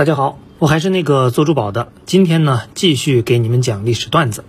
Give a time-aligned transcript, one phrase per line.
[0.00, 1.92] 大家好，我还是那个做珠宝的。
[2.06, 4.44] 今天呢，继续给你们讲历史段子。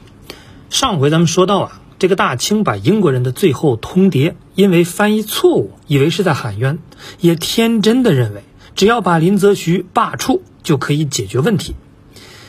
[0.70, 6.80] 上回咱们说到啊，这个大清把英国人的最后通牒，因为翻译错误，以为是在喊冤，
[7.20, 8.46] 也天真的认为
[8.78, 11.76] 只要把林则徐罢黜就可以解决问题。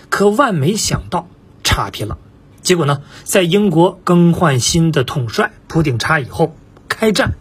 [0.08, 1.26] 可万没想到
[1.64, 2.18] 差评了。
[2.60, 6.54] 结果呢，在英国更换新的统帅普鼎差以后，
[6.88, 7.32] 开战，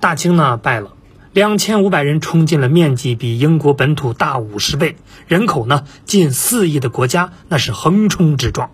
[0.00, 0.90] 大清呢败了。
[1.32, 4.96] 两千五百人冲进了面积比英国本土大五十倍、
[5.26, 8.70] 人口呢近四亿的国家，那是横冲直撞。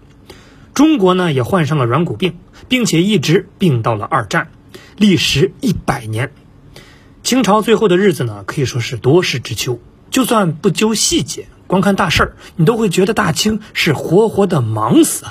[0.75, 2.37] 中国呢也患上了软骨病，
[2.67, 4.49] 并且一直病到了二战，
[4.97, 6.33] 历时一百年。
[7.23, 9.79] 清朝最后的日子呢，可以说是多事之秋。
[10.11, 15.27] 就算不究细节，光看大事儿，你都会觉得大清是活活的忙死。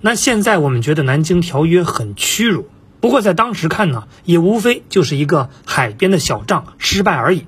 [0.00, 2.66] 那现在我们觉得《南京条约》很屈辱。
[3.00, 7.46] 不过在当时看呢，也无非就是一个海边的小仗失败而已。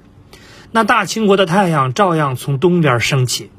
[0.70, 3.50] 那大清国的太阳照样从东边升起。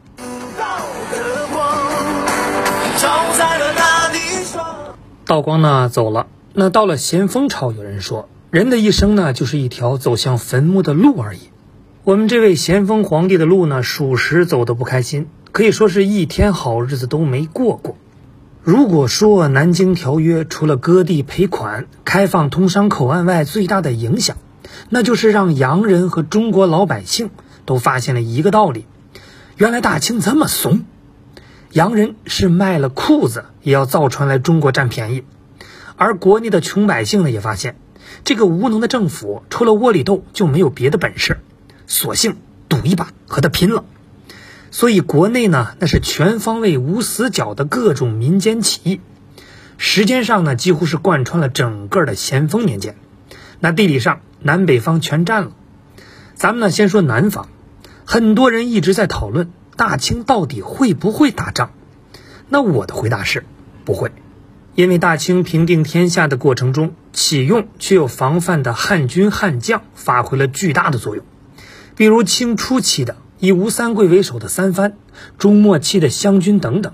[5.25, 11.39] 道光呢走了，那到了咸丰朝，有人说人的一生呢就是一条走向坟墓的路而已。
[12.03, 17.95] 我们这位咸丰皇帝的路呢，属实走得不开心，可以说是一天好日子都没过过。
[18.65, 24.37] 如果说《南京条约》除了割地赔款、开放通商口岸外，最大的影响，
[24.87, 27.29] 那就是让洋人和中国老百姓
[27.65, 28.85] 都发现了一个道理：
[29.57, 30.85] 原来大清这么怂，
[31.73, 35.25] 洋人是卖了裤子也要造船来中国占便宜，
[35.97, 37.75] 而国内的穷百姓呢，也发现
[38.23, 41.41] 这个无能的政府除了窝里斗就没有别的本事，
[41.85, 42.37] 索性
[42.69, 43.83] 赌一把和他拼了。
[44.73, 49.01] 所以国内呢，那是全方位无死角的各种民间起义，
[49.77, 52.95] 时间上呢几乎是贯穿了整个的咸丰年间。
[53.59, 55.51] 那地理上南北方全占了。
[56.33, 57.49] 咱们呢先说南方，
[58.03, 61.71] 很多人一直在讨论大清到底会不会打仗。
[62.49, 63.45] 那我的回答是
[63.85, 64.11] 不会，
[64.73, 71.23] 因为大清平定天下的过程中，启用具有防范的汉军汉将发挥了巨大的作用，
[71.95, 73.17] 比如清初期的。
[73.43, 74.95] 以吴三桂为首的三藩，
[75.37, 76.93] 中末期的湘军等等，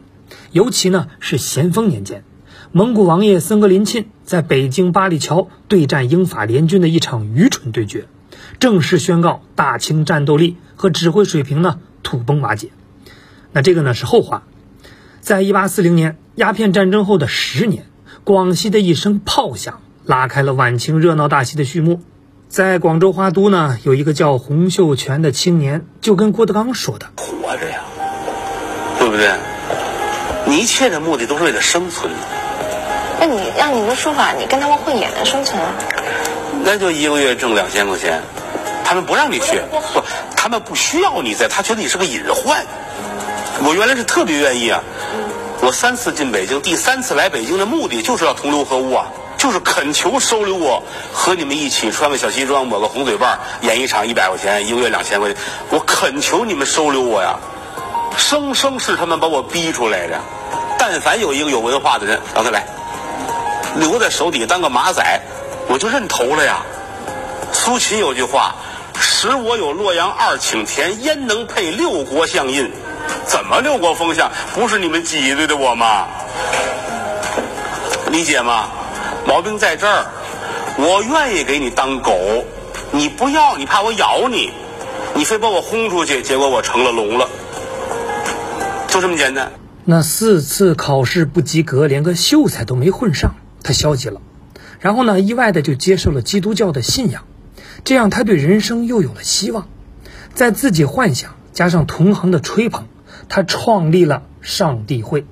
[0.51, 2.23] 尤其呢是咸丰年间，
[2.71, 8.07] 蒙古王爷森格林沁在北京八里桥对战英法联军的一场愚蠢对决，
[8.57, 12.71] 正式宣告大清战斗力和指挥水平呢土崩瓦解。
[13.51, 14.41] 那这个呢是后话，
[15.21, 17.85] 在一八四零年鸦片战争后的十年，
[18.23, 22.01] 广西的一声炮响拉开了晚清热闹大戏的序幕。
[22.49, 27.81] 在广州花都呢，有一个叫洪秀全的青年，就跟郭德纲说的：“活着呀，
[28.97, 29.29] 对不对？
[30.47, 32.11] 你一切的目的都是为了生存。
[33.19, 35.75] 那你按你的说法，你跟他们混也能生存啊？
[36.63, 38.23] 那就一个月挣两千块钱，
[38.83, 39.61] 他们不让你去，
[39.93, 40.01] 不，
[40.35, 42.65] 他们不需要你在，他觉得你是个隐患。
[43.63, 44.81] 我原来是特别愿意啊，
[45.61, 49.05] 我三次进北京，第三次来北京的目的就是要同流合污啊。”
[49.39, 50.83] 就是恳求收留我，
[51.13, 55.41] 和你们一起穿个小西装，抹个红嘴瓣，演一场一百块钱，一个月两千块钱。
[55.69, 57.39] 我恳求你们收留我呀！
[58.17, 60.19] 生生是他们把我逼出来的。
[60.77, 62.67] 但凡有一个有文化的人让他来，
[63.77, 65.21] 留在手底下当个马仔，
[65.69, 66.57] 我就认头了呀。
[67.53, 68.55] 苏秦有句话
[68.99, 72.69] ：“使我有洛阳二顷田，焉能配六国相印？”
[73.25, 74.29] 怎么六国封相？
[74.53, 76.07] 不是你们挤兑的我吗？
[78.11, 78.69] 理解吗？
[79.29, 80.07] 毛病在这儿，
[80.79, 82.17] 我愿意给你当狗，
[82.91, 84.49] 你不要，你怕我咬你，
[85.15, 87.29] 你非把我轰出去，结果我成了龙了，
[88.87, 89.51] 就这么简单。
[89.85, 94.19] 那四次考试不及格，连个秀才都没混上，他消极了，
[94.79, 97.25] 然后呢，意外的就接受了基督教的信仰，
[97.83, 99.67] 这样他对人生又有了希望，
[100.33, 102.87] 在自己幻想加上同行的吹捧，
[103.29, 105.27] 他创立了上帝会，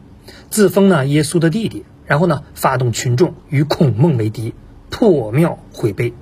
[0.51, 1.83] 自封呢耶稣的弟弟。
[2.07, 4.55] 然后呢，发动群众与孔孟为敌，
[4.89, 6.13] 破庙毁碑，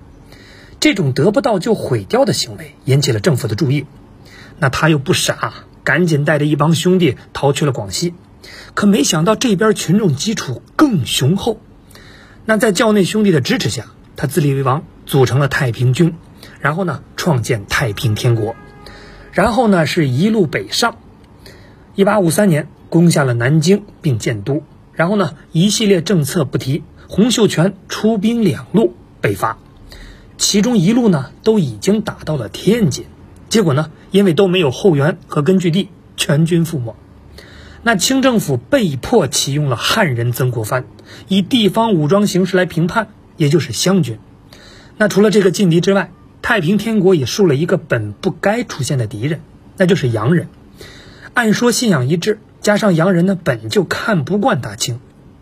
[0.80, 3.86] 这种得不到就毁掉的行为引起了政府的注意。
[4.60, 5.54] 那他又不傻，
[5.84, 8.14] 赶紧带着一帮兄弟逃去了广西。
[8.74, 11.60] 可没想到这边群众基础更雄厚。
[12.46, 16.16] 那在教内兄弟的支持下，他自立为王，组成了太平军，
[16.60, 18.56] 然后呢，创建太平天国，
[19.32, 20.98] 然后呢，是一路北上。
[21.96, 24.64] 一八五三年，攻下了南京，并建都。
[24.96, 29.58] 然后呢，一系列政策不提，洪秀全出兵两路北伐，
[30.38, 33.06] 其中一路呢都已经打到了天津，
[33.50, 36.96] 结果呢，因为都没有后援和根据地，全军覆没。
[37.84, 40.86] 那清政府被迫启用了汉人曾国藩，
[41.28, 44.18] 以地方武装形式来平叛，也就是湘军。
[44.98, 46.12] 那除了这个劲敌之外，
[46.42, 49.42] 太平天国也树了一个本不该出现的敌人，
[49.78, 50.48] 那就是洋人。
[51.34, 55.00] 按说信仰一致，加上洋人呢本就看不惯大清，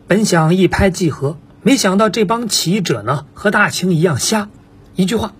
[0.08, 4.50] 本想一拍即合，没想到这帮起义者呢和大清一样瞎。
[4.98, 5.34] 一句话，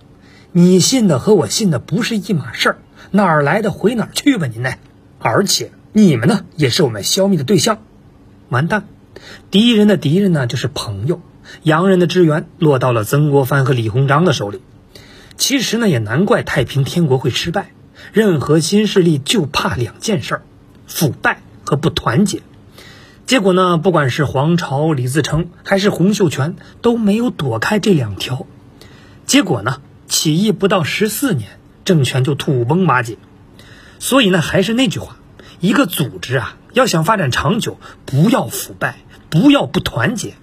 [0.50, 2.78] 你信的和我信的不是一码事儿，
[3.10, 4.72] 哪儿来的回哪儿去吧您呢？
[5.18, 7.82] 而且你们呢也是我们消灭的对象，
[8.48, 8.84] 完蛋！
[9.50, 11.20] 敌人的敌人呢就是朋友，
[11.64, 14.62] 洋人的支援落到了曾国藩和李鸿章的手里。
[15.36, 17.72] 其实呢也难怪太平天国会失败。
[18.14, 20.42] 任何新势力就怕两件事儿：
[20.86, 22.42] 腐败和不团结。
[23.26, 28.46] 结果呢，不管是黄巢、李自成还是洪秀全，都没有躲开这两条。
[29.24, 33.16] 结果呢，起义不到十四年，政权就土崩瓦解。
[33.98, 35.16] 所以呢，还是那句话：
[35.60, 38.98] 一个组织啊，要想发展长久，不要腐败，
[39.30, 40.34] 不要不团结。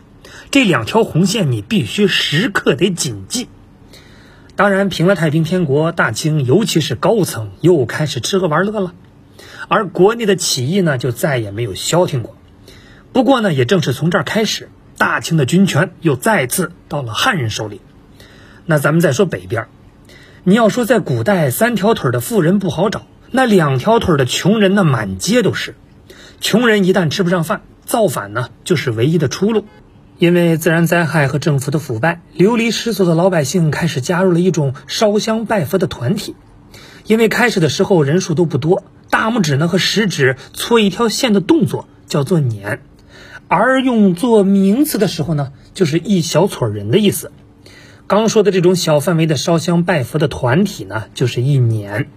[0.50, 3.48] 这两条红线，你必须时刻得谨记。
[4.56, 8.94] 当然，平了太平天国，大清尤其是高层又开始吃喝玩乐了，
[9.74, 12.36] 而国内的起义呢，就再也没有消停过。
[13.14, 17.80] 不过呢，也正是从这儿开始，大清的军权又再次到了汉人手里。
[18.66, 19.68] 那咱们再说北边，
[20.44, 25.74] 你要说在古代三条腿的富人不好找，那两条腿的穷人呢，满街都是。
[26.42, 29.66] 穷人一旦吃不上饭，造反呢，就是唯一的出路。
[30.18, 36.36] 因为自然灾害和政府的腐败，流离失所的老百姓开始加入了一种烧香拜佛的团体。
[37.06, 42.81] 因为开始的时候人数都不多，大拇指呢和食指搓一条线的动作叫做捻，
[43.48, 47.31] 而用作名词的时候呢，就是一小撮人的意思。
[48.08, 52.08] 刚说的这种小范围的烧香拜佛的团体呢，就是一捻。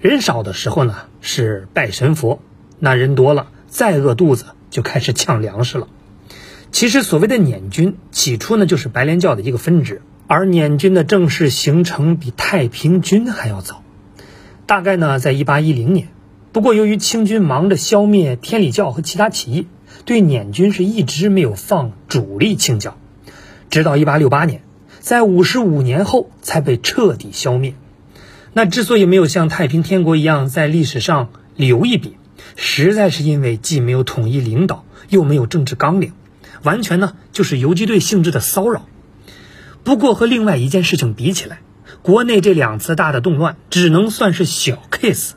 [0.00, 2.40] 人少的时候呢是拜神佛，
[2.78, 5.88] 那人多了再饿肚子就开始抢粮食了。
[6.70, 13.82] 其实所谓的捻军，起初呢就是白莲教的一个分支，而捻军的正式形成比太平军还要早，
[14.66, 16.08] 大概呢在一八一零年。
[16.52, 19.66] 不过由于清军忙着消灭天理教和其他起义，
[20.04, 22.96] 对捻军是一直没有放主力清剿，
[23.70, 24.62] 直到一八六八年，
[24.98, 27.74] 在五十五年后才被彻底消灭。
[28.52, 32.16] 那之所以没有像太平天国一样在历史上留一笔，
[32.56, 36.14] 实在是因为既没有统一领导，又没有政治纲领。
[36.64, 38.86] 完全呢就是游击队性质的骚扰，
[39.84, 41.60] 不过和另外一件事情比起来，
[42.02, 45.34] 国内这两次大的动乱只能算是小 case。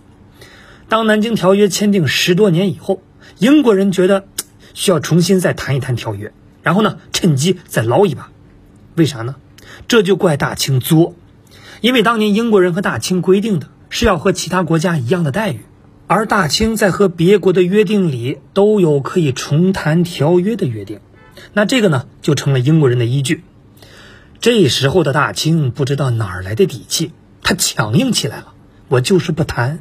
[0.93, 3.01] 当南京条约签订十多年以后，
[3.39, 4.27] 英国人觉得
[4.75, 6.31] 需要重新再谈一谈条约，
[6.61, 8.29] 然后呢趁机再捞一把。
[8.93, 9.37] 为啥呢？
[9.87, 11.15] 这就怪大清作，
[11.81, 15.61] 因为当年英国人和大清规定的是要和其他国家一样的待遇。
[16.05, 20.99] 而大清在和别国的约定里都有可以重谈条约的约定。
[21.53, 23.43] 那这个呢，就成了英国人的依据。
[24.39, 28.53] 这时候的大清不知道哪儿来的底气，他强硬起来了。
[28.89, 29.79] 我就是不谈。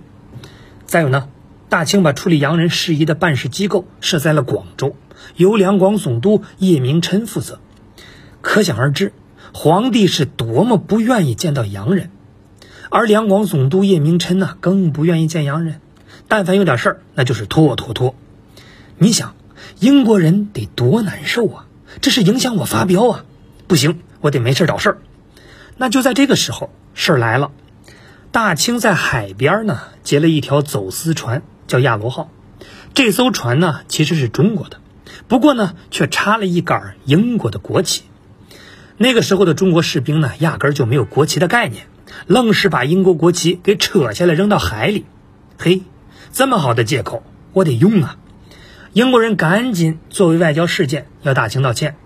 [0.92, 1.30] 再有呢，
[1.70, 4.94] 大清把处理洋人事宜的办事机构设在了广州，
[5.36, 7.60] 由两广总督叶明琛负责。
[8.42, 9.14] 可想而知，
[9.54, 12.10] 皇帝是多么不愿意见到洋人，
[12.90, 15.80] 而两广总督叶明琛呢，更不愿意见洋人。
[16.28, 18.14] 但凡有点事儿，那就是拖拖拖。
[18.98, 19.34] 你想。
[19.78, 21.66] 英国人得多难受啊！
[22.02, 23.24] 这是影响我发飙啊！
[23.66, 24.98] 不行，我得没事找事儿。
[25.78, 27.50] 那就在这个时候，事儿来了。
[28.32, 32.30] 大清在海边呢劫了一条走私船，叫亚罗号。
[32.94, 34.78] 这艘船呢其实是中国的，
[35.28, 38.04] 不过呢却插了一杆英国的国旗。
[38.96, 41.88] 那个时候的中国士兵呢压根儿就没有国旗的概念，
[42.26, 45.04] 愣是把英国国旗给扯下来扔到海里。
[45.58, 45.82] 嘿，
[46.32, 47.22] 这么好的借口，
[47.52, 48.16] 我得用啊！
[48.94, 51.96] 英国人赶紧作为外交事件要大清道歉，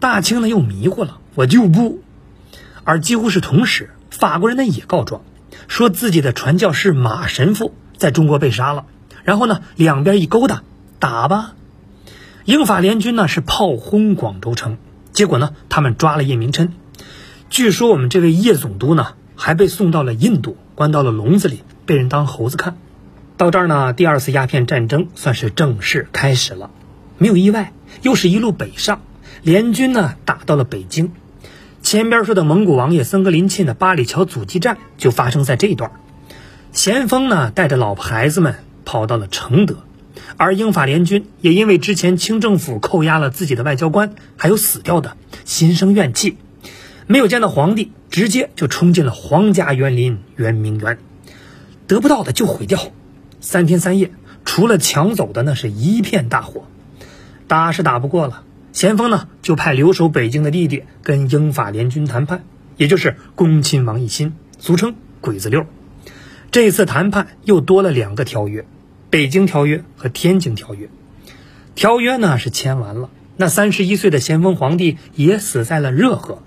[0.00, 2.02] 大清呢又迷糊了，我就不。
[2.82, 5.22] 而几乎是同时，法国人呢也告状，
[5.68, 8.86] 说自己的传教士马神父在中国被杀了。
[9.24, 10.62] 然后呢，两边一勾搭，
[10.98, 11.54] 打吧。
[12.44, 14.78] 英法联军呢是炮轰广州城，
[15.12, 16.72] 结果呢他们抓了叶明琛。
[17.50, 22.76] 据说我们这位叶总督呢还被送到了印度，关到了笼子里，被人当猴子看。
[23.36, 26.70] 到这儿呢，第二次鸦片战争算是正式开始了。
[27.18, 29.02] 没有意外，又是一路北上，
[29.42, 31.12] 联军呢打到了北京。
[31.92, 35.90] 前边说的蒙古王爷森格林沁的八里桥阻击战就发生在这一段。
[36.72, 38.54] 咸丰呢带着老婆孩子们
[38.86, 39.76] 跑到了承德，
[40.38, 46.38] 而英法联军也因为之前清政府扣押了自己的外交官，还有死掉的，心生怨气，
[47.06, 50.96] 没有见到皇帝，直接就冲进了皇家园林圆明园，
[51.86, 52.80] 得不到的就毁掉。
[53.42, 54.12] 三天三夜，
[54.46, 56.64] 除了抢走的，那是一片大火。
[57.46, 62.44] 打是打不过了，咸丰呢就派留守北京的弟弟跟英法联军谈判，
[62.76, 65.66] 也就是恭亲王奕欣，俗称鬼子六。
[66.50, 68.64] 这次谈判又多了两个条约，
[69.10, 70.88] 北京条约和天津条约。
[71.74, 76.42] 条约呢是签完了，那三十一岁的咸丰皇帝也死在了热河。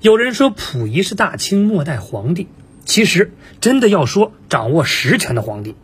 [0.00, 2.48] 有人说溥仪是大清末代皇帝，
[2.84, 5.74] 其实真的要说掌握实权的皇帝，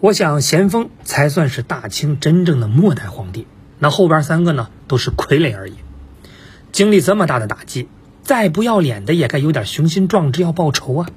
[0.00, 3.46] 我想咸丰才算是大清真正的末代皇帝。
[3.80, 5.74] 那后边三个呢都是傀儡而已。
[6.70, 7.88] 经历这么大的打击，
[8.22, 11.08] 再不要脸的也该有点雄心壮志要报仇啊！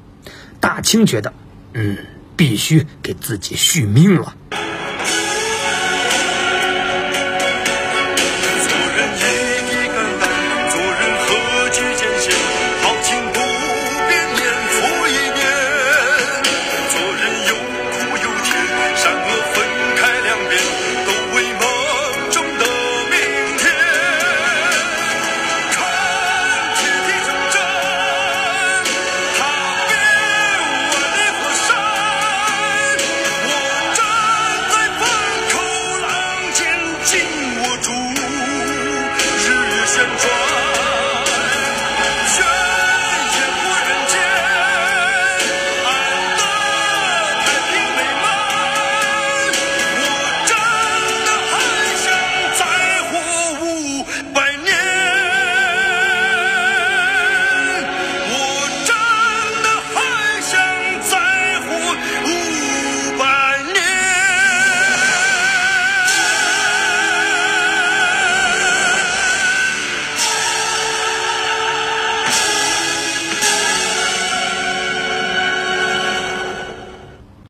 [0.60, 1.32] 大清觉得，
[1.74, 1.98] 嗯，
[2.36, 4.36] 必须给自己续命了。